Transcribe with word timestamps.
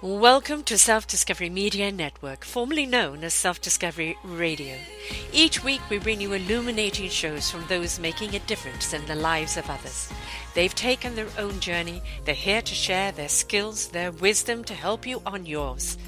Welcome 0.00 0.62
to 0.62 0.78
Self 0.78 1.08
Discovery 1.08 1.50
Media 1.50 1.90
Network, 1.90 2.44
formerly 2.44 2.86
known 2.86 3.24
as 3.24 3.34
Self 3.34 3.60
Discovery 3.60 4.16
Radio. 4.22 4.76
Each 5.32 5.64
week 5.64 5.80
we 5.90 5.98
bring 5.98 6.20
you 6.20 6.34
illuminating 6.34 7.10
shows 7.10 7.50
from 7.50 7.66
those 7.66 7.98
making 7.98 8.36
a 8.36 8.38
difference 8.38 8.92
in 8.92 9.04
the 9.06 9.16
lives 9.16 9.56
of 9.56 9.68
others. 9.68 10.08
They've 10.54 10.72
taken 10.72 11.16
their 11.16 11.26
own 11.36 11.58
journey, 11.58 12.00
they're 12.24 12.36
here 12.36 12.62
to 12.62 12.74
share 12.76 13.10
their 13.10 13.28
skills, 13.28 13.88
their 13.88 14.12
wisdom 14.12 14.62
to 14.66 14.74
help 14.74 15.04
you 15.04 15.20
on 15.26 15.46
yours. 15.46 15.98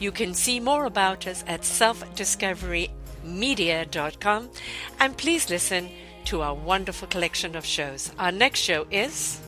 You 0.00 0.12
can 0.12 0.32
see 0.32 0.58
more 0.58 0.86
about 0.86 1.26
us 1.26 1.44
at 1.46 1.60
selfdiscoverymedia.com 1.60 4.50
and 4.98 5.16
please 5.18 5.50
listen 5.50 5.90
to 6.24 6.40
our 6.40 6.54
wonderful 6.54 7.08
collection 7.08 7.54
of 7.54 7.66
shows. 7.66 8.10
Our 8.18 8.32
next 8.32 8.60
show 8.60 8.86
is. 8.90 9.42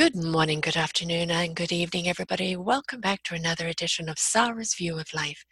Good 0.00 0.16
morning, 0.16 0.62
good 0.62 0.78
afternoon, 0.78 1.30
and 1.30 1.54
good 1.54 1.72
evening, 1.72 2.08
everybody. 2.08 2.56
Welcome 2.56 3.02
back 3.02 3.22
to 3.24 3.34
another 3.34 3.66
edition 3.66 4.08
of 4.08 4.18
Sarah's 4.18 4.72
View 4.72 4.98
of 4.98 5.12
Life. 5.12 5.44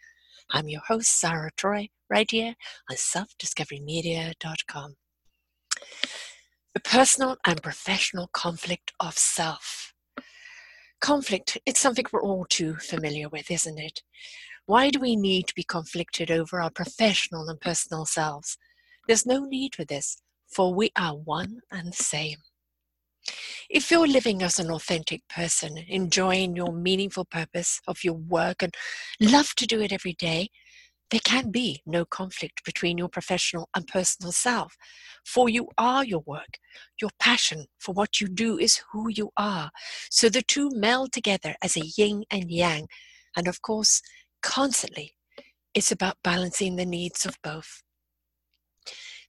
I'm 0.49 0.67
your 0.67 0.81
host, 0.87 1.19
Sarah 1.19 1.51
Troy, 1.55 1.89
right 2.09 2.25
here 2.31 2.55
on 2.89 2.97
selfdiscoverymedia.com. 2.97 4.95
The 6.73 6.79
personal 6.79 7.37
and 7.45 7.61
professional 7.61 8.27
conflict 8.33 8.91
of 8.99 9.19
self. 9.19 9.93
Conflict, 10.99 11.59
it's 11.67 11.79
something 11.79 12.05
we're 12.11 12.23
all 12.23 12.47
too 12.49 12.77
familiar 12.77 13.29
with, 13.29 13.51
isn't 13.51 13.77
it? 13.77 14.01
Why 14.65 14.89
do 14.89 14.99
we 14.99 15.15
need 15.15 15.45
to 15.49 15.53
be 15.53 15.63
conflicted 15.63 16.31
over 16.31 16.59
our 16.59 16.71
professional 16.71 17.47
and 17.49 17.61
personal 17.61 18.07
selves? 18.07 18.57
There's 19.07 19.27
no 19.27 19.45
need 19.45 19.75
for 19.75 19.85
this, 19.85 20.23
for 20.51 20.73
we 20.73 20.89
are 20.97 21.13
one 21.15 21.59
and 21.71 21.89
the 21.89 22.03
same. 22.03 22.37
If 23.69 23.91
you're 23.91 24.07
living 24.07 24.41
as 24.41 24.59
an 24.59 24.71
authentic 24.71 25.27
person, 25.27 25.77
enjoying 25.87 26.55
your 26.55 26.73
meaningful 26.73 27.25
purpose 27.25 27.81
of 27.87 28.03
your 28.03 28.15
work 28.15 28.63
and 28.63 28.73
love 29.19 29.53
to 29.55 29.65
do 29.65 29.81
it 29.81 29.91
every 29.91 30.13
day, 30.13 30.49
there 31.11 31.19
can 31.23 31.49
be 31.49 31.81
no 31.85 32.05
conflict 32.05 32.63
between 32.63 32.97
your 32.97 33.09
professional 33.09 33.67
and 33.75 33.87
personal 33.87 34.31
self. 34.31 34.75
For 35.25 35.49
you 35.49 35.67
are 35.77 36.05
your 36.05 36.23
work. 36.25 36.59
Your 37.01 37.11
passion 37.19 37.65
for 37.79 37.93
what 37.93 38.21
you 38.21 38.27
do 38.27 38.57
is 38.59 38.81
who 38.91 39.09
you 39.09 39.31
are. 39.35 39.71
So 40.11 40.29
the 40.29 40.43
two 40.43 40.69
meld 40.71 41.11
together 41.11 41.55
as 41.63 41.75
a 41.75 41.91
yin 41.97 42.25
and 42.29 42.51
yang. 42.51 42.87
And 43.35 43.47
of 43.47 43.61
course, 43.61 44.01
constantly, 44.41 45.13
it's 45.73 45.91
about 45.91 46.17
balancing 46.23 46.75
the 46.75 46.85
needs 46.85 47.25
of 47.25 47.37
both. 47.43 47.83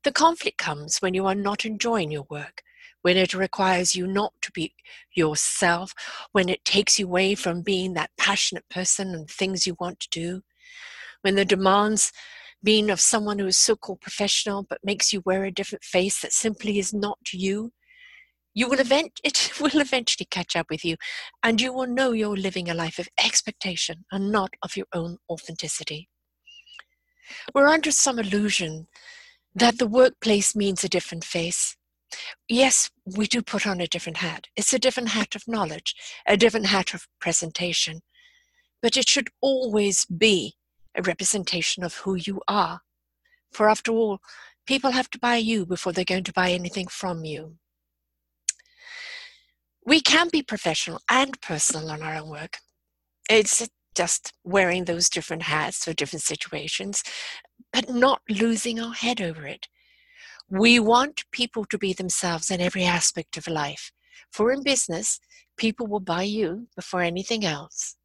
The 0.03 0.13
conflict 0.13 0.59
comes 0.59 0.99
when 0.99 1.15
you 1.15 1.27
are 1.27 1.35
not 1.35 1.65
enjoying 1.65 2.11
your 2.11 2.27
work, 2.31 2.63
when 3.03 3.17
it 3.17 3.35
requires 3.35 3.95
you 3.95 4.07
not 4.07 4.33
to 4.43 4.53
be 4.53 4.75
yourself, 5.15 5.93
when 6.33 6.49
it 6.49 6.65
takes 6.65 6.99
you 6.99 7.07
away 7.07 7.35
from 7.35 7.63
being 7.63 7.95
that 7.95 8.11
passionate 8.19 8.69
person 8.69 9.15
and 9.15 9.29
things 9.29 9.67
you 9.67 9.77
want 9.81 10.01
to 10.01 10.09
do, 10.11 10.43
when 11.23 11.35
the 11.35 11.45
demands 11.45 12.13
being 12.63 12.91
of 12.91 13.01
someone 13.01 13.39
who 13.39 13.47
is 13.47 13.57
so 13.57 13.75
called 13.75 14.01
professional 14.01 14.67
but 14.69 14.79
makes 14.85 15.13
you 15.13 15.23
wear 15.25 15.45
a 15.45 15.53
different 15.53 15.85
face 15.85 16.21
that 16.21 16.33
simply 16.33 16.79
is 16.79 16.93
not 16.93 17.19
you, 17.33 17.73
you 18.53 18.69
will 18.69 18.81
event 18.81 19.13
it 19.25 19.53
will 19.61 19.81
eventually 19.81 20.27
catch 20.31 20.57
up 20.57 20.67
with 20.71 20.85
you 20.85 20.97
and 21.43 21.61
you 21.61 21.73
will 21.73 21.87
know 21.87 22.13
you're 22.13 22.37
living 22.37 22.69
a 22.69 22.75
life 22.75 22.99
of 22.99 23.09
expectation 23.23 24.05
and 24.13 24.31
not 24.31 24.51
of 24.63 24.77
your 24.77 24.87
own 24.95 25.17
authenticity. 25.31 26.09
We're 27.55 27.69
under 27.69 27.93
some 27.93 28.19
illusion 28.19 28.89
that 29.55 29.79
the 29.79 29.87
workplace 29.87 30.55
means 30.55 30.85
a 30.85 30.89
different 30.89 31.25
face 31.25 31.77
yes, 32.49 32.91
we 33.05 33.27
do 33.27 33.43
put 33.43 33.67
on 33.67 33.81
a 33.81 33.87
different 33.87 34.19
hat. 34.19 34.47
It's 34.57 34.73
a 34.73 34.79
different 34.79 35.11
hat 35.11 35.35
of 35.35 35.49
knowledge, 35.49 35.95
a 36.27 36.37
different 36.37 36.67
hat 36.67 36.95
of 36.95 37.07
presentation. 37.21 38.01
But 38.83 38.97
it 38.97 39.09
should 39.09 39.29
always 39.41 40.05
be 40.07 40.55
a 40.97 41.03
representation 41.03 41.83
of 41.85 41.95
who 41.95 42.15
you 42.15 42.41
are. 42.49 42.81
For 43.53 43.69
after 43.69 43.93
all, 43.93 44.21
people 44.67 44.93
have 44.93 45.11
to 45.11 45.19
buy 45.19 45.37
you 45.37 45.67
before 45.67 45.93
they're 45.93 46.05
going 46.05 46.25
to 46.25 46.33
buy 46.33 46.51
anything 46.51 46.89
from 46.89 47.25
you. 47.25 47.57
We 49.85 50.01
can 50.01 50.29
be 50.31 50.43
professional 50.43 51.01
and 51.11 51.41
personal 51.41 51.91
on 51.91 52.03
our 52.03 52.17
own 52.17 52.29
work. 52.29 52.59
It's 53.29 53.69
just 53.95 54.33
wearing 54.45 54.85
those 54.85 55.09
different 55.09 55.43
hats 55.43 55.85
for 55.85 55.93
different 55.93 56.23
situations, 56.23 57.03
but 57.73 57.89
not 57.91 58.23
losing 58.29 58.81
our 58.81 58.95
head 58.95 59.21
over 59.21 59.47
it. 59.47 59.69
We 60.51 60.81
want 60.81 61.25
people 61.31 61.65
to 61.67 61.79
be 61.79 61.93
themselves 61.93 62.51
in 62.51 62.61
every 62.61 62.85
aspect 62.85 63.37
of 63.37 63.47
life. 63.47 63.93
For 64.33 64.53
in 64.53 64.65
business, 64.65 65.21
people 65.57 65.87
will 65.87 66.01
buy 66.01 66.25
you 66.25 66.67
before 66.75 67.03
anything 67.03 67.45
else. 67.45 67.97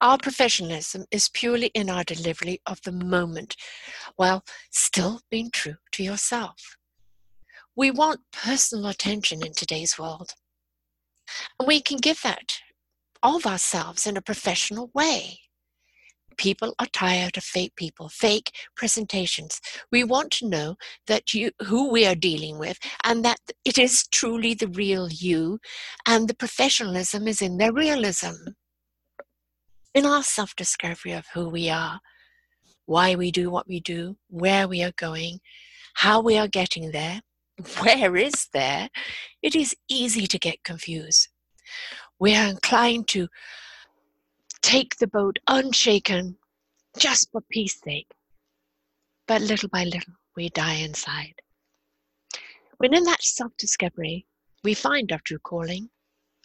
Our 0.00 0.18
professionalism 0.18 1.06
is 1.10 1.30
purely 1.30 1.68
in 1.68 1.88
our 1.88 2.04
delivery 2.04 2.60
of 2.66 2.82
the 2.82 2.92
moment 2.92 3.56
while 4.16 4.44
still 4.70 5.20
being 5.30 5.50
true 5.50 5.76
to 5.92 6.02
yourself. 6.02 6.76
We 7.74 7.90
want 7.90 8.20
personal 8.30 8.86
attention 8.86 9.44
in 9.44 9.54
today's 9.54 9.98
world. 9.98 10.32
And 11.58 11.66
we 11.66 11.80
can 11.80 11.96
give 11.96 12.20
that 12.22 12.58
of 13.22 13.46
ourselves 13.46 14.06
in 14.06 14.18
a 14.18 14.22
professional 14.22 14.90
way. 14.92 15.40
People 16.36 16.74
are 16.78 16.86
tired 16.86 17.36
of 17.36 17.44
fake 17.44 17.74
people, 17.76 18.08
fake 18.08 18.50
presentations. 18.76 19.60
We 19.90 20.04
want 20.04 20.30
to 20.32 20.48
know 20.48 20.76
that 21.06 21.34
you, 21.34 21.50
who 21.62 21.90
we 21.90 22.06
are 22.06 22.14
dealing 22.14 22.58
with, 22.58 22.78
and 23.04 23.24
that 23.24 23.38
it 23.64 23.78
is 23.78 24.06
truly 24.08 24.54
the 24.54 24.68
real 24.68 25.08
you, 25.10 25.58
and 26.06 26.28
the 26.28 26.34
professionalism 26.34 27.28
is 27.28 27.40
in 27.40 27.58
their 27.58 27.72
realism. 27.72 28.34
In 29.94 30.06
our 30.06 30.22
self 30.22 30.56
discovery 30.56 31.12
of 31.12 31.26
who 31.34 31.48
we 31.48 31.70
are, 31.70 32.00
why 32.86 33.14
we 33.14 33.30
do 33.30 33.50
what 33.50 33.68
we 33.68 33.80
do, 33.80 34.16
where 34.28 34.68
we 34.68 34.82
are 34.82 34.92
going, 34.96 35.40
how 35.94 36.20
we 36.20 36.36
are 36.36 36.48
getting 36.48 36.90
there, 36.90 37.20
where 37.80 38.16
is 38.16 38.48
there, 38.52 38.88
it 39.42 39.54
is 39.54 39.74
easy 39.88 40.26
to 40.26 40.38
get 40.38 40.64
confused. 40.64 41.28
We 42.18 42.34
are 42.36 42.48
inclined 42.48 43.08
to 43.08 43.28
take 44.64 44.96
the 44.96 45.06
boat 45.06 45.38
unshaken 45.46 46.38
just 46.98 47.30
for 47.30 47.42
peace 47.50 47.78
sake. 47.84 48.10
But 49.26 49.42
little 49.42 49.68
by 49.68 49.84
little, 49.84 50.14
we 50.36 50.48
die 50.48 50.76
inside. 50.76 51.34
When 52.78 52.94
in 52.94 53.04
that 53.04 53.22
self 53.22 53.54
discovery, 53.58 54.26
we 54.62 54.72
find 54.72 55.12
our 55.12 55.18
true 55.18 55.38
calling, 55.38 55.90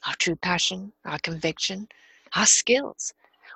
our 0.05 0.15
true 0.15 0.35
passion, 0.35 0.91
our 1.05 1.19
conviction, 1.19 1.87
our 2.35 2.45
skills. 2.45 3.13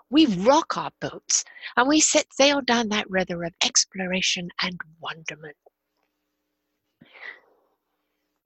We 0.10 0.28
rock 0.28 0.78
our 0.78 0.92
boats 1.02 1.44
and 1.76 1.90
we 1.90 2.00
set 2.00 2.34
sail 2.34 2.62
down 2.62 2.88
that 2.90 3.10
river 3.10 3.44
of 3.44 3.54
exploration 3.66 4.50
and 4.62 4.80
wonderment. 5.02 5.58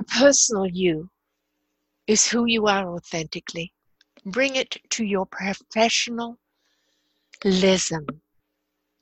Personal 0.08 0.66
you 0.66 1.12
is 2.08 2.28
who 2.28 2.46
you 2.46 2.66
are 2.66 2.90
authentically 2.90 3.74
bring 4.32 4.58
it 4.58 4.76
to 4.90 5.06
your 5.06 5.26
professionalism. 5.26 6.38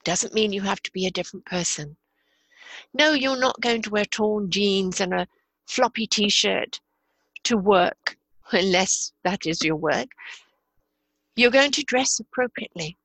Doesn't 0.03 0.33
mean 0.35 0.53
you 0.53 0.61
have 0.61 0.83
to 0.83 0.91
be 0.91 1.07
a 1.07 1.11
different 1.11 1.47
person. 1.47 1.97
No, 2.93 3.13
you're 3.13 3.39
not 3.39 3.59
going 3.59 3.81
to 3.81 3.89
wear 3.89 4.05
torn 4.05 4.51
jeans 4.51 5.01
and 5.01 5.15
a 5.15 5.27
floppy 5.65 6.05
t 6.05 6.29
shirt 6.29 6.79
to 7.43 7.57
work, 7.57 8.17
unless 8.51 9.13
that 9.23 9.47
is 9.47 9.63
your 9.63 9.77
work. 9.77 10.09
You're 11.35 11.49
going 11.49 11.71
to 11.71 11.83
dress 11.83 12.19
appropriately. 12.19 12.95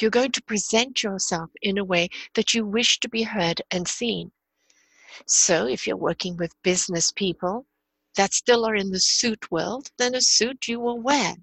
You're 0.00 0.10
going 0.12 0.32
to 0.32 0.42
present 0.42 1.02
yourself 1.02 1.50
in 1.62 1.78
a 1.78 1.84
way 1.84 2.10
that 2.34 2.54
you 2.54 2.64
wish 2.64 3.00
to 3.00 3.08
be 3.08 3.24
heard 3.24 3.60
and 3.72 3.88
seen. 3.88 4.30
So, 5.26 5.66
if 5.66 5.84
you're 5.86 5.96
working 5.96 6.36
with 6.36 6.62
business 6.62 7.10
people 7.10 7.66
that 8.14 8.34
still 8.34 8.64
are 8.64 8.76
in 8.76 8.90
the 8.90 9.00
suit 9.00 9.50
world, 9.50 9.90
then 9.98 10.14
a 10.14 10.20
suit 10.20 10.68
you 10.68 10.78
will 10.78 11.00
wear 11.00 11.36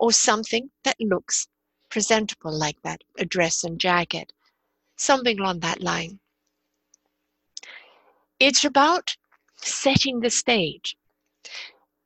or 0.00 0.10
something 0.10 0.70
that 0.82 0.96
looks 0.98 1.46
presentable 1.90 2.52
like 2.52 2.80
that, 2.82 3.02
a 3.18 3.24
dress 3.24 3.62
and 3.64 3.78
jacket, 3.78 4.32
something 4.96 5.38
along 5.38 5.60
that 5.60 5.82
line. 5.82 6.18
It's 8.40 8.64
about 8.64 9.14
setting 9.56 10.20
the 10.20 10.30
stage. 10.30 10.96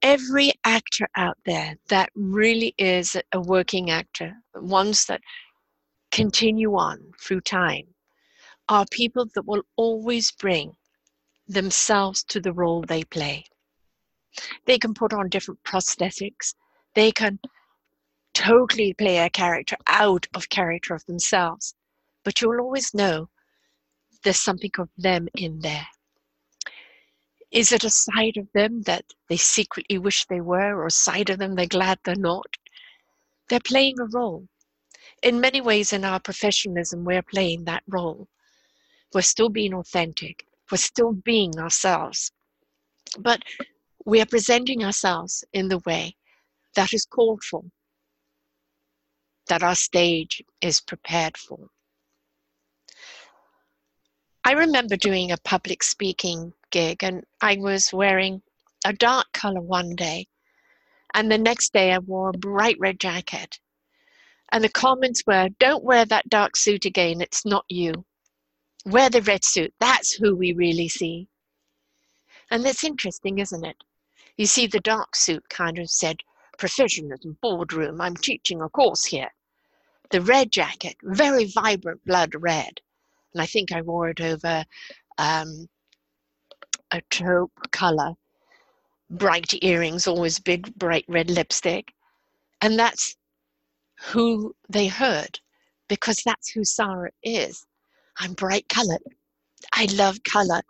Every 0.02 0.52
actor 0.64 1.06
out 1.16 1.38
there 1.46 1.76
that 1.88 2.10
really 2.16 2.74
is 2.76 3.16
a 3.32 3.40
working 3.40 3.90
actor, 3.90 4.34
ones 4.56 5.06
that 5.06 5.20
continue 6.10 6.74
on 6.74 6.98
through 7.20 7.42
time, 7.42 7.86
are 8.68 8.86
people 8.90 9.26
that 9.34 9.46
will 9.46 9.62
always 9.76 10.32
bring 10.32 10.72
themselves 11.46 12.24
to 12.24 12.40
the 12.40 12.52
role 12.52 12.82
they 12.82 13.04
play. 13.04 13.44
They 14.66 14.78
can 14.78 14.94
put 14.94 15.12
on 15.12 15.28
different 15.28 15.62
prosthetics, 15.62 16.54
they 16.94 17.12
can 17.12 17.38
totally 18.34 18.92
play 18.94 19.18
a 19.18 19.30
character 19.30 19.76
out 19.86 20.26
of 20.34 20.48
character 20.48 20.94
of 20.94 21.04
themselves, 21.06 21.74
but 22.24 22.40
you'll 22.40 22.60
always 22.60 22.92
know 22.92 23.28
there's 24.22 24.40
something 24.40 24.70
of 24.78 24.88
them 24.96 25.28
in 25.36 25.60
there. 25.60 25.86
Is 27.50 27.70
it 27.70 27.84
a 27.84 27.90
side 27.90 28.36
of 28.36 28.48
them 28.52 28.82
that 28.82 29.04
they 29.28 29.36
secretly 29.36 29.98
wish 29.98 30.24
they 30.26 30.40
were, 30.40 30.76
or 30.76 30.86
a 30.86 30.90
side 30.90 31.30
of 31.30 31.38
them 31.38 31.54
they're 31.54 31.66
glad 31.66 31.98
they're 32.04 32.16
not? 32.16 32.56
They're 33.48 33.60
playing 33.60 34.00
a 34.00 34.06
role. 34.06 34.48
In 35.22 35.40
many 35.40 35.60
ways, 35.60 35.92
in 35.92 36.04
our 36.04 36.18
professionalism, 36.18 37.04
we're 37.04 37.22
playing 37.22 37.64
that 37.64 37.84
role. 37.86 38.28
We're 39.12 39.22
still 39.22 39.48
being 39.48 39.74
authentic, 39.74 40.44
we're 40.72 40.78
still 40.78 41.12
being 41.12 41.56
ourselves. 41.58 42.32
But 43.18 43.42
we 44.04 44.20
are 44.20 44.26
presenting 44.26 44.84
ourselves 44.84 45.44
in 45.52 45.68
the 45.68 45.78
way 45.86 46.16
that 46.74 46.92
is 46.92 47.04
called 47.04 47.42
for, 47.44 47.62
that 49.48 49.62
our 49.62 49.74
stage 49.74 50.42
is 50.60 50.80
prepared 50.80 51.36
for. 51.36 51.68
I 54.44 54.52
remember 54.52 54.96
doing 54.96 55.32
a 55.32 55.38
public 55.38 55.82
speaking 55.82 56.52
gig 56.70 57.02
and 57.02 57.24
I 57.40 57.56
was 57.58 57.92
wearing 57.92 58.42
a 58.84 58.92
dark 58.92 59.32
color 59.32 59.60
one 59.60 59.96
day 59.96 60.26
and 61.14 61.30
the 61.30 61.38
next 61.38 61.72
day 61.72 61.92
I 61.92 61.98
wore 61.98 62.30
a 62.30 62.38
bright 62.38 62.76
red 62.78 62.98
jacket. 63.00 63.58
And 64.52 64.62
the 64.62 64.68
comments 64.68 65.22
were, 65.26 65.48
don't 65.58 65.84
wear 65.84 66.04
that 66.04 66.28
dark 66.28 66.56
suit 66.56 66.84
again, 66.84 67.20
it's 67.20 67.46
not 67.46 67.64
you. 67.68 68.04
Wear 68.84 69.08
the 69.08 69.22
red 69.22 69.44
suit, 69.44 69.72
that's 69.80 70.12
who 70.12 70.36
we 70.36 70.52
really 70.52 70.88
see. 70.88 71.28
And 72.50 72.64
that's 72.64 72.84
interesting, 72.84 73.38
isn't 73.38 73.64
it? 73.64 73.76
You 74.36 74.46
see, 74.46 74.66
the 74.66 74.80
dark 74.80 75.16
suit 75.16 75.48
kind 75.48 75.78
of 75.78 75.88
said, 75.88 76.18
professionalism, 76.58 77.36
boardroom, 77.42 78.00
I'm 78.00 78.16
teaching 78.16 78.60
a 78.60 78.68
course 78.68 79.04
here. 79.04 79.30
The 80.10 80.20
red 80.20 80.52
jacket, 80.52 80.96
very 81.02 81.46
vibrant 81.46 82.04
blood 82.04 82.34
red, 82.38 82.80
and 83.32 83.42
I 83.42 83.46
think 83.46 83.72
I 83.72 83.82
wore 83.82 84.08
it 84.10 84.20
over 84.20 84.64
um, 85.18 85.68
a 86.92 87.00
taupe 87.10 87.52
color, 87.72 88.12
bright 89.10 89.52
earrings, 89.62 90.06
always 90.06 90.38
big, 90.38 90.72
bright 90.76 91.04
red 91.08 91.30
lipstick. 91.30 91.92
And 92.60 92.78
that's 92.78 93.16
who 94.00 94.54
they 94.68 94.86
heard 94.86 95.38
because 95.88 96.22
that's 96.24 96.50
who 96.50 96.64
Sarah 96.64 97.10
is. 97.22 97.66
I'm 98.18 98.34
bright 98.34 98.68
colored. 98.68 99.02
I 99.72 99.86
love 99.94 100.22
color. 100.22 100.62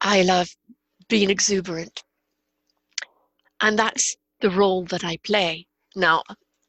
I 0.00 0.22
love 0.22 0.48
being 1.08 1.30
exuberant. 1.30 2.02
And 3.60 3.78
that's 3.78 4.16
the 4.40 4.50
role 4.50 4.84
that 4.84 5.04
I 5.04 5.16
play. 5.18 5.66
Now, 5.94 6.22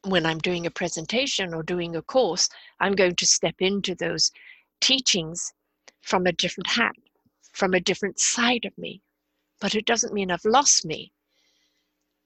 when 0.04 0.24
I'm 0.24 0.38
doing 0.38 0.66
a 0.66 0.70
presentation 0.70 1.52
or 1.52 1.62
doing 1.62 1.96
a 1.96 2.02
course, 2.02 2.48
I'm 2.80 2.94
going 2.94 3.16
to 3.16 3.26
step 3.26 3.56
into 3.58 3.94
those 3.94 4.30
teachings 4.80 5.52
from 6.02 6.26
a 6.26 6.32
different 6.32 6.68
hat, 6.68 6.94
from 7.52 7.74
a 7.74 7.80
different 7.80 8.18
side 8.18 8.64
of 8.64 8.76
me. 8.78 9.02
But 9.60 9.74
it 9.74 9.86
doesn't 9.86 10.14
mean 10.14 10.30
I've 10.30 10.44
lost 10.44 10.84
me. 10.84 11.12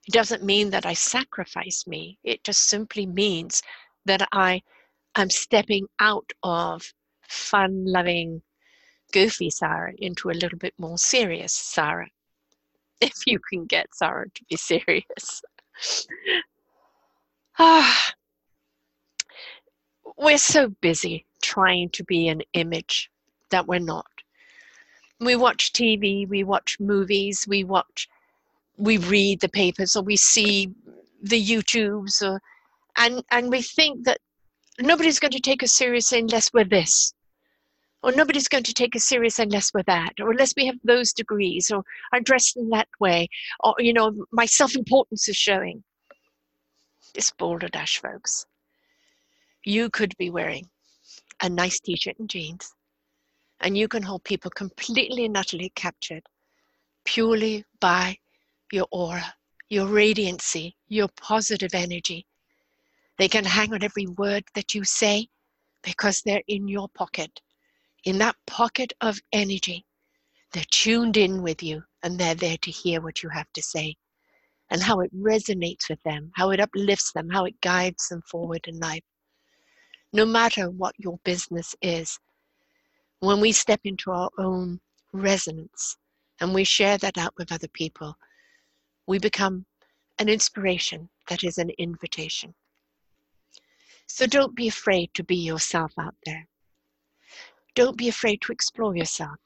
It 0.07 0.13
doesn't 0.13 0.45
mean 0.45 0.71
that 0.71 0.85
I 0.85 0.95
sacrifice 0.95 1.87
me. 1.87 2.19
It 2.23 2.45
just 2.45 2.69
simply 2.69 3.07
means 3.07 3.63
that 4.05 4.29
I 4.33 4.63
am 5.17 5.31
stepping 5.31 5.87
out 5.99 6.31
of 6.43 6.93
fun 7.29 7.85
loving, 7.87 8.43
goofy 9.13 9.51
Sarah 9.51 9.95
into 9.99 10.31
a 10.31 10.39
little 10.41 10.59
bit 10.59 10.75
more 10.79 10.99
serious 10.99 11.53
Sarah. 11.53 12.09
If 13.03 13.27
you 13.27 13.41
can 13.51 13.67
get 13.67 13.95
Sarah 13.95 14.31
to 14.33 14.45
be 14.49 14.57
serious. 14.57 15.43
ah, 17.59 18.13
we're 20.17 20.39
so 20.39 20.69
busy 20.81 21.27
trying 21.43 21.91
to 21.91 22.05
be 22.05 22.29
an 22.29 22.43
image 22.55 23.11
that 23.51 23.67
we're 23.67 23.81
not. 23.81 24.07
We 25.21 25.35
watch 25.35 25.73
TV, 25.73 26.29
we 26.29 26.45
watch 26.45 26.77
movies, 26.79 27.45
we 27.49 27.65
watch, 27.65 28.09
we 28.77 28.99
read 28.99 29.41
the 29.41 29.49
papers, 29.49 29.97
or 29.97 30.03
we 30.03 30.17
see 30.17 30.73
the 31.23 31.45
YouTubes, 31.45 32.23
or, 32.23 32.41
and 32.97 33.25
and 33.31 33.51
we 33.51 33.63
think 33.63 34.05
that 34.05 34.19
nobody's 34.81 35.19
going 35.19 35.33
to 35.33 35.41
take 35.41 35.63
us 35.63 35.73
seriously 35.73 36.21
unless 36.21 36.53
we're 36.53 36.65
this, 36.65 37.15
or 38.03 38.13
nobody's 38.13 38.49
going 38.49 38.65
to 38.65 38.75
take 38.75 38.97
us 38.97 39.05
serious 39.05 39.39
unless 39.39 39.73
we're 39.73 39.83
that, 39.85 40.13
or 40.21 40.31
unless 40.31 40.55
we 40.57 40.67
have 40.67 40.77
those 40.85 41.13
degrees, 41.13 41.71
or 41.71 41.85
are 42.13 42.21
dressed 42.21 42.57
in 42.57 42.69
that 42.71 42.89
way, 43.01 43.29
or 43.61 43.75
you 43.79 43.93
know, 43.93 44.27
my 44.33 44.47
self-importance 44.47 45.29
is 45.29 45.37
showing. 45.37 45.83
It's 47.15 47.33
balderdash, 47.33 48.01
folks. 48.01 48.47
You 49.65 49.91
could 49.91 50.17
be 50.19 50.31
wearing 50.31 50.69
a 51.43 51.49
nice 51.49 51.81
t-shirt 51.81 52.19
and 52.19 52.29
jeans 52.29 52.73
and 53.63 53.79
you 53.79 53.89
can 53.89 54.03
hold 54.03 54.25
people 54.25 54.51
completely 54.51 55.25
and 55.25 55.37
utterly 55.37 55.71
captured 55.75 56.23
purely 57.05 57.65
by 57.81 58.17
your 58.73 58.87
aura 58.91 59.35
your 59.69 59.87
radiancy 59.87 60.75
your 60.89 61.09
positive 61.21 61.75
energy 61.75 62.27
they 63.19 63.29
can 63.29 63.45
hang 63.45 63.73
on 63.73 63.83
every 63.83 64.07
word 64.07 64.45
that 64.55 64.75
you 64.75 64.85
say 64.85 65.27
because 65.83 66.23
they're 66.23 66.43
in 66.49 66.69
your 66.69 66.89
pocket 66.95 67.41
in 68.05 68.19
that 68.19 68.37
pocket 68.47 68.93
of 69.01 69.19
energy 69.33 69.85
they're 70.53 70.65
tuned 70.71 71.17
in 71.17 71.43
with 71.43 71.63
you 71.63 71.83
and 72.03 72.19
they're 72.19 72.35
there 72.35 72.59
to 72.59 72.71
hear 72.71 73.01
what 73.01 73.23
you 73.23 73.29
have 73.29 73.51
to 73.53 73.63
say 73.63 73.95
and 74.71 74.83
how 74.83 75.01
it 75.01 75.11
resonates 75.15 75.89
with 75.89 76.03
them 76.05 76.31
how 76.37 76.51
it 76.51 76.61
uplifts 76.61 77.13
them 77.13 77.29
how 77.31 77.45
it 77.45 77.61
guides 77.61 78.09
them 78.09 78.23
forward 78.31 78.61
in 78.67 78.79
life 78.79 79.03
no 80.13 80.27
matter 80.27 80.71
what 80.71 80.95
your 80.99 81.19
business 81.25 81.75
is. 81.81 82.19
When 83.21 83.41
we 83.41 83.53
step 83.53 83.81
into 83.85 84.11
our 84.11 84.31
own 84.39 84.81
resonance 85.13 85.97
and 86.41 86.53
we 86.55 86.65
share 86.65 86.99
that 86.99 87.19
out 87.19 87.35
with 87.39 87.53
other 87.53 87.69
people, 87.69 88.17
we 89.07 89.19
become 89.19 89.65
an 90.19 90.29
inspiration 90.29 91.09
that 91.29 91.45
is 91.45 91.59
an 91.59 91.71
invitation. 91.79 92.55
So 94.07 94.27
don't 94.27 94.55
be 94.55 94.69
afraid 94.69 95.11
to 95.15 95.25
be 95.25 95.37
yourself 95.37 95.93
out 95.99 96.15
there. 96.27 96.47
Don't 97.75 97.97
be 97.97 98.09
afraid 98.09 98.41
to 98.43 98.53
explore 98.53 98.97
yourself. 98.97 99.39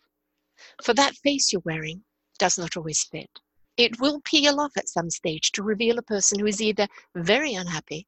For 0.82 0.94
that 0.94 1.16
face 1.16 1.52
you're 1.52 1.62
wearing 1.64 2.04
does 2.38 2.58
not 2.58 2.76
always 2.76 3.04
fit. 3.04 3.30
It 3.76 4.00
will 4.00 4.20
peel 4.22 4.60
off 4.60 4.76
at 4.76 4.88
some 4.88 5.10
stage 5.10 5.52
to 5.52 5.62
reveal 5.62 5.98
a 5.98 6.02
person 6.02 6.38
who 6.38 6.46
is 6.46 6.62
either 6.62 6.88
very 7.14 7.54
unhappy 7.54 8.06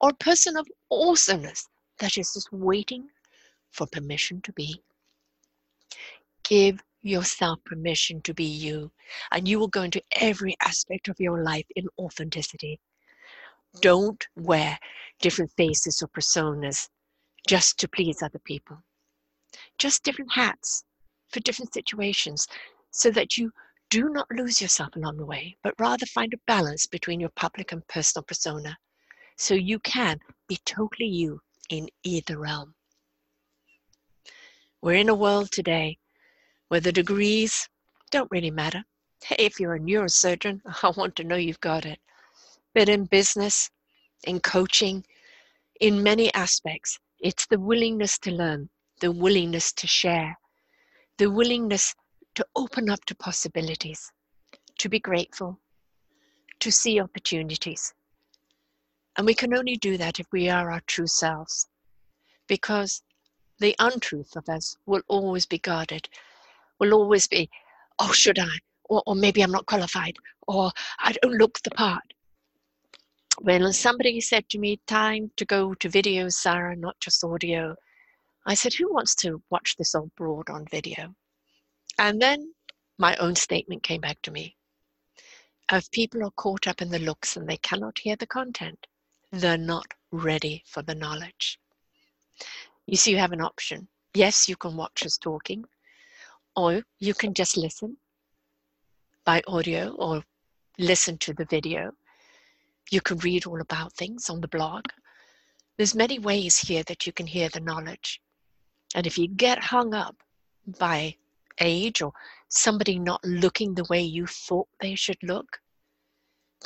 or 0.00 0.10
a 0.10 0.24
person 0.24 0.56
of 0.56 0.66
awesomeness 0.90 1.68
that 1.98 2.16
is 2.16 2.32
just 2.32 2.52
waiting 2.52 3.08
for 3.70 3.86
permission 3.86 4.40
to 4.42 4.52
be. 4.52 4.82
Give 6.44 6.80
yourself 7.02 7.58
permission 7.64 8.20
to 8.22 8.34
be 8.34 8.44
you, 8.44 8.90
and 9.30 9.48
you 9.48 9.58
will 9.58 9.68
go 9.68 9.82
into 9.82 10.02
every 10.12 10.56
aspect 10.62 11.08
of 11.08 11.18
your 11.18 11.42
life 11.42 11.66
in 11.76 11.86
authenticity. 11.98 12.80
Don't 13.80 14.26
wear 14.36 14.78
different 15.20 15.52
faces 15.56 16.02
or 16.02 16.08
personas 16.08 16.88
just 17.46 17.78
to 17.78 17.88
please 17.88 18.22
other 18.22 18.40
people. 18.40 18.82
Just 19.80 20.04
different 20.04 20.30
hats 20.32 20.84
for 21.32 21.40
different 21.40 21.74
situations 21.74 22.46
so 22.92 23.10
that 23.10 23.36
you 23.36 23.50
do 23.88 24.10
not 24.10 24.30
lose 24.30 24.60
yourself 24.60 24.94
along 24.94 25.16
the 25.16 25.26
way, 25.26 25.56
but 25.64 25.74
rather 25.80 26.06
find 26.06 26.32
a 26.32 26.40
balance 26.46 26.86
between 26.86 27.18
your 27.18 27.30
public 27.30 27.72
and 27.72 27.86
personal 27.88 28.22
persona 28.22 28.76
so 29.36 29.54
you 29.54 29.78
can 29.80 30.20
be 30.48 30.58
totally 30.66 31.08
you 31.08 31.40
in 31.70 31.88
either 32.04 32.38
realm. 32.38 32.74
We're 34.82 34.96
in 34.96 35.08
a 35.08 35.14
world 35.14 35.50
today 35.50 35.98
where 36.68 36.80
the 36.80 36.92
degrees 36.92 37.68
don't 38.10 38.30
really 38.30 38.50
matter. 38.50 38.84
If 39.38 39.58
you're 39.58 39.76
a 39.76 39.80
neurosurgeon, 39.80 40.60
I 40.82 40.92
want 40.96 41.16
to 41.16 41.24
know 41.24 41.36
you've 41.36 41.60
got 41.60 41.86
it. 41.86 41.98
But 42.74 42.88
in 42.88 43.06
business, 43.06 43.70
in 44.24 44.40
coaching, 44.40 45.04
in 45.80 46.02
many 46.02 46.32
aspects, 46.34 46.98
it's 47.18 47.46
the 47.46 47.58
willingness 47.58 48.18
to 48.20 48.30
learn, 48.30 48.68
the 49.00 49.10
willingness 49.10 49.72
to 49.72 49.86
share, 49.86 50.38
the 51.18 51.30
willingness 51.30 51.94
to 52.34 52.46
open 52.56 52.88
up 52.88 53.04
to 53.06 53.14
possibilities, 53.14 54.12
to 54.78 54.88
be 54.88 54.98
grateful, 54.98 55.58
to 56.60 56.70
see 56.70 57.00
opportunities, 57.00 57.92
and 59.16 59.26
we 59.26 59.34
can 59.34 59.54
only 59.54 59.76
do 59.76 59.96
that 59.96 60.20
if 60.20 60.26
we 60.32 60.48
are 60.48 60.70
our 60.70 60.80
true 60.86 61.06
selves. 61.06 61.66
Because 62.46 63.02
the 63.58 63.76
untruth 63.78 64.34
of 64.36 64.48
us 64.48 64.76
will 64.86 65.02
always 65.08 65.46
be 65.46 65.58
guarded, 65.58 66.08
will 66.78 66.94
always 66.94 67.26
be, 67.26 67.50
oh, 67.98 68.12
should 68.12 68.38
I? 68.38 68.58
Or, 68.88 69.02
or 69.06 69.14
maybe 69.14 69.42
I'm 69.42 69.50
not 69.50 69.66
qualified, 69.66 70.16
or 70.48 70.72
I 70.98 71.12
don't 71.12 71.36
look 71.36 71.60
the 71.62 71.70
part. 71.70 72.02
When 73.42 73.72
somebody 73.72 74.20
said 74.20 74.48
to 74.50 74.58
me, 74.58 74.80
time 74.86 75.30
to 75.36 75.44
go 75.44 75.74
to 75.74 75.88
video, 75.88 76.28
Sarah, 76.28 76.76
not 76.76 76.98
just 77.00 77.22
audio, 77.22 77.76
I 78.46 78.54
said, 78.54 78.74
who 78.74 78.92
wants 78.92 79.14
to 79.16 79.42
watch 79.50 79.76
this 79.76 79.94
old 79.94 80.14
broad 80.16 80.50
on 80.50 80.64
video? 80.70 81.14
And 81.98 82.20
then 82.20 82.54
my 82.98 83.16
own 83.16 83.34
statement 83.36 83.82
came 83.82 84.00
back 84.00 84.20
to 84.22 84.30
me. 84.30 84.56
If 85.70 85.90
people 85.90 86.24
are 86.24 86.32
caught 86.32 86.66
up 86.66 86.82
in 86.82 86.90
the 86.90 86.98
looks 86.98 87.36
and 87.36 87.48
they 87.48 87.58
cannot 87.58 87.98
hear 87.98 88.16
the 88.16 88.26
content, 88.26 88.86
they're 89.30 89.56
not 89.58 89.86
ready 90.10 90.64
for 90.66 90.82
the 90.82 90.94
knowledge. 90.94 91.60
You 92.86 92.96
see, 92.96 93.12
you 93.12 93.18
have 93.18 93.32
an 93.32 93.40
option. 93.40 93.86
Yes, 94.14 94.48
you 94.48 94.56
can 94.56 94.76
watch 94.76 95.06
us 95.06 95.16
talking, 95.18 95.64
or 96.56 96.82
you 96.98 97.14
can 97.14 97.34
just 97.34 97.56
listen. 97.56 97.96
by 99.24 99.42
audio 99.46 99.94
or 99.98 100.24
listen 100.78 101.16
to 101.18 101.32
the 101.34 101.44
video. 101.44 101.92
You 102.90 103.00
can 103.00 103.18
read 103.18 103.46
all 103.46 103.60
about 103.60 103.92
things 103.92 104.28
on 104.28 104.40
the 104.40 104.48
blog. 104.48 104.86
There's 105.76 105.94
many 105.94 106.18
ways 106.18 106.58
here 106.58 106.82
that 106.84 107.06
you 107.06 107.12
can 107.12 107.26
hear 107.26 107.48
the 107.48 107.60
knowledge. 107.60 108.20
And 108.94 109.06
if 109.06 109.16
you 109.16 109.28
get 109.28 109.62
hung 109.62 109.94
up 109.94 110.16
by 110.78 111.16
age 111.60 112.02
or 112.02 112.12
somebody 112.48 112.98
not 112.98 113.24
looking 113.24 113.74
the 113.74 113.84
way 113.84 114.02
you 114.02 114.26
thought 114.26 114.68
they 114.80 114.94
should 114.94 115.22
look, 115.22 115.60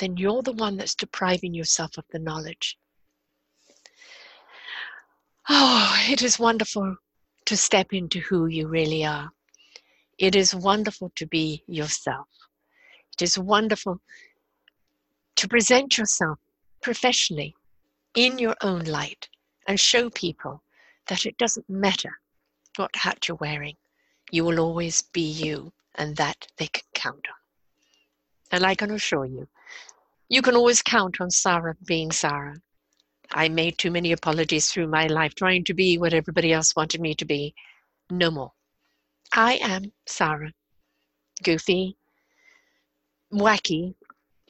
then 0.00 0.16
you're 0.16 0.42
the 0.42 0.52
one 0.52 0.76
that's 0.76 0.94
depriving 0.94 1.54
yourself 1.54 1.98
of 1.98 2.04
the 2.10 2.18
knowledge. 2.18 2.78
Oh, 5.48 5.96
it 6.08 6.22
is 6.22 6.38
wonderful 6.38 6.96
to 7.44 7.56
step 7.56 7.92
into 7.92 8.20
who 8.20 8.46
you 8.46 8.66
really 8.66 9.04
are. 9.04 9.30
It 10.18 10.34
is 10.34 10.54
wonderful 10.54 11.12
to 11.16 11.26
be 11.26 11.62
yourself. 11.66 12.28
It 13.12 13.22
is 13.22 13.38
wonderful 13.38 14.00
to 15.36 15.48
present 15.48 15.98
yourself 15.98 16.38
professionally 16.80 17.54
in 18.16 18.38
your 18.38 18.56
own 18.62 18.84
light 18.84 19.28
and 19.68 19.78
show 19.78 20.08
people 20.10 20.63
that 21.08 21.26
it 21.26 21.36
doesn't 21.38 21.68
matter 21.68 22.18
what 22.76 22.94
hat 22.96 23.28
you're 23.28 23.36
wearing. 23.36 23.76
You 24.30 24.44
will 24.44 24.58
always 24.58 25.02
be 25.02 25.20
you, 25.20 25.72
and 25.96 26.16
that 26.16 26.46
they 26.56 26.66
can 26.66 26.84
count 26.94 27.26
on. 27.28 27.36
And 28.50 28.64
I 28.64 28.74
can 28.74 28.90
assure 28.90 29.26
you, 29.26 29.48
you 30.28 30.42
can 30.42 30.56
always 30.56 30.82
count 30.82 31.20
on 31.20 31.30
Sarah 31.30 31.76
being 31.86 32.10
Sarah. 32.10 32.56
I 33.30 33.48
made 33.48 33.78
too 33.78 33.90
many 33.90 34.12
apologies 34.12 34.68
through 34.68 34.88
my 34.88 35.06
life 35.06 35.34
trying 35.34 35.64
to 35.64 35.74
be 35.74 35.98
what 35.98 36.14
everybody 36.14 36.52
else 36.52 36.74
wanted 36.76 37.00
me 37.00 37.14
to 37.14 37.24
be. 37.24 37.54
No 38.10 38.30
more. 38.30 38.52
I 39.32 39.54
am 39.54 39.92
Sarah. 40.06 40.52
Goofy, 41.42 41.96
wacky, 43.32 43.94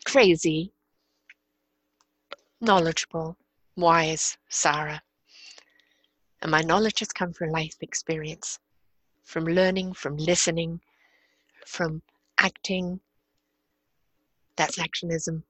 crazy, 0.05 0.73
knowledgeable, 2.61 3.37
wise 3.77 4.37
Sarah. 4.49 5.03
And 6.45 6.51
my 6.51 6.61
knowledge 6.61 6.99
has 6.99 7.09
come 7.09 7.33
from 7.33 7.49
life 7.49 7.75
experience, 7.81 8.59
from 9.23 9.47
learning, 9.47 9.95
from 9.95 10.19
listening, 10.19 10.79
from 11.65 12.03
acting. 12.39 13.01
That's 14.57 14.79
actionism. 14.79 15.43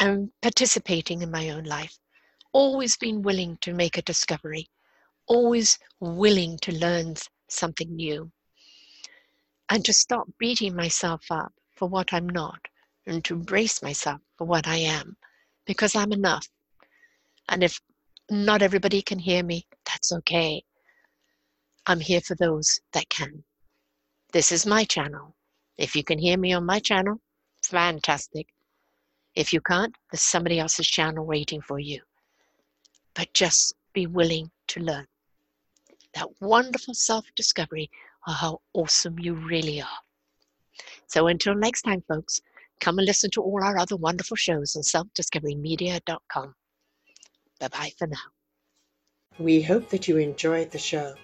And 0.00 0.32
participating 0.42 1.22
in 1.22 1.30
my 1.30 1.50
own 1.50 1.62
life. 1.62 1.96
Always 2.52 2.96
been 2.96 3.22
willing 3.22 3.56
to 3.60 3.72
make 3.72 3.96
a 3.96 4.02
discovery, 4.02 4.66
always 5.28 5.78
willing 6.00 6.58
to 6.62 6.72
learn 6.72 7.14
something 7.48 7.94
new. 7.94 8.32
And 9.70 9.84
to 9.84 9.92
stop 9.92 10.26
beating 10.38 10.74
myself 10.74 11.22
up 11.30 11.52
for 11.76 11.88
what 11.88 12.12
I'm 12.12 12.28
not 12.28 12.58
and 13.06 13.24
to 13.26 13.34
embrace 13.34 13.80
myself 13.80 14.20
for 14.36 14.44
what 14.44 14.66
I 14.66 14.76
am 14.76 15.16
because 15.66 15.94
I'm 15.94 16.12
enough. 16.12 16.48
And 17.48 17.62
if 17.62 17.80
not 18.28 18.60
everybody 18.60 19.00
can 19.00 19.20
hear 19.20 19.44
me, 19.44 19.66
that's 19.86 20.12
okay. 20.12 20.62
I'm 21.86 22.00
here 22.00 22.20
for 22.20 22.34
those 22.34 22.80
that 22.92 23.08
can. 23.08 23.44
This 24.32 24.50
is 24.52 24.66
my 24.66 24.84
channel. 24.84 25.36
If 25.76 25.94
you 25.94 26.02
can 26.04 26.18
hear 26.18 26.38
me 26.38 26.52
on 26.52 26.64
my 26.64 26.78
channel, 26.78 27.20
fantastic. 27.62 28.46
If 29.34 29.52
you 29.52 29.60
can't, 29.60 29.94
there's 30.10 30.22
somebody 30.22 30.58
else's 30.58 30.86
channel 30.86 31.26
waiting 31.26 31.60
for 31.60 31.78
you. 31.78 32.00
But 33.14 33.32
just 33.32 33.74
be 33.92 34.06
willing 34.06 34.50
to 34.68 34.80
learn. 34.80 35.06
That 36.14 36.28
wonderful 36.40 36.94
self 36.94 37.26
discovery 37.36 37.90
of 38.26 38.34
how 38.34 38.60
awesome 38.72 39.18
you 39.18 39.34
really 39.34 39.82
are. 39.82 40.02
So 41.06 41.26
until 41.26 41.54
next 41.54 41.82
time, 41.82 42.02
folks, 42.08 42.40
come 42.80 42.98
and 42.98 43.06
listen 43.06 43.30
to 43.32 43.42
all 43.42 43.62
our 43.62 43.78
other 43.78 43.96
wonderful 43.96 44.36
shows 44.36 44.76
on 44.76 44.82
selfdiscoverymedia.com. 44.82 46.54
Bye 47.60 47.68
bye 47.68 47.92
for 47.98 48.06
now. 48.06 48.33
We 49.38 49.62
hope 49.62 49.88
that 49.88 50.06
you 50.06 50.18
enjoyed 50.18 50.70
the 50.70 50.78
show. 50.78 51.14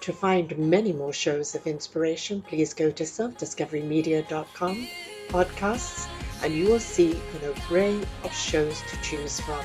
To 0.00 0.12
find 0.12 0.56
many 0.56 0.92
more 0.92 1.12
shows 1.12 1.54
of 1.54 1.66
inspiration, 1.66 2.40
please 2.40 2.72
go 2.72 2.90
to 2.90 3.04
selfdiscoverymedia.com 3.04 4.88
podcasts 5.28 6.08
and 6.42 6.54
you 6.54 6.68
will 6.68 6.80
see 6.80 7.12
an 7.12 7.54
array 7.70 8.00
of 8.22 8.34
shows 8.34 8.80
to 8.90 8.96
choose 9.02 9.40
from. 9.40 9.62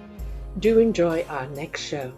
Do 0.60 0.78
enjoy 0.80 1.26
our 1.30 1.48
next 1.48 1.82
show. 1.82 2.14